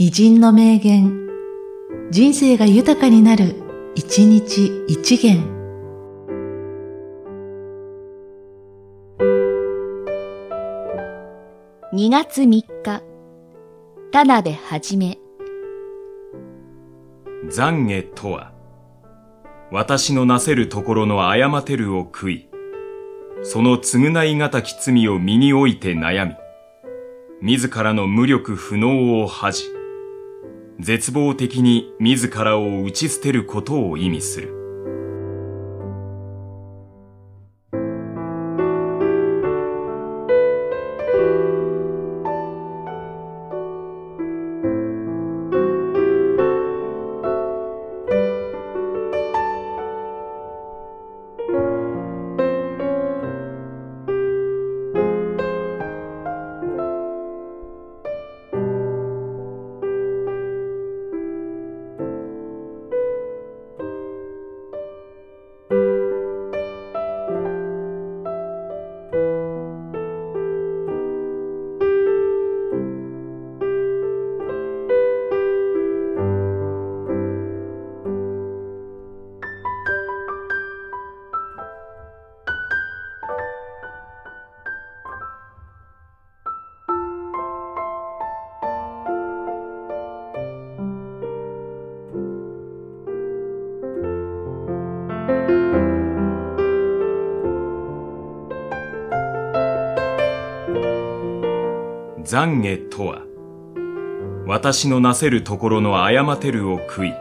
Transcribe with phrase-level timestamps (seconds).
[0.00, 1.28] 偉人の名言、
[2.12, 3.56] 人生が豊かになる、
[3.96, 5.42] 一日一元。
[11.92, 13.02] 2月3日、
[14.12, 15.18] 田辺はじめ。
[17.48, 18.52] 懺悔とは、
[19.72, 22.48] 私のなせるところの誤てるを悔い、
[23.42, 26.34] その償いがたき罪を身において悩み、
[27.42, 29.77] 自らの無力不能を恥じ、
[30.78, 34.57] 絶望的に自らを打ち捨てることを意味する。
[102.30, 103.22] 懺悔とは、
[104.46, 107.14] 私のなせるところの誤てるを悔い、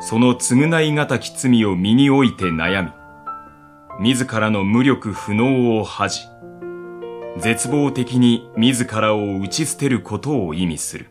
[0.00, 2.90] その償いがたき罪を身において悩み、
[4.00, 6.26] 自らの無力不能を恥じ、
[7.38, 11.10] 絶望的に自らを打ち捨てることを意味する。